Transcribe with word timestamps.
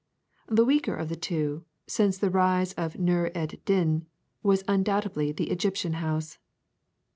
The 0.47 0.65
weaker 0.65 0.95
of 0.95 1.09
the 1.09 1.15
two, 1.15 1.63
since 1.85 2.17
the 2.17 2.31
rise 2.31 2.73
of 2.73 2.93
Nûr 2.93 3.29
ed 3.35 3.61
Din, 3.65 4.07
was 4.41 4.63
undoubtedly 4.67 5.31
the 5.31 5.51
Egyptian 5.51 5.93
house. 6.01 6.39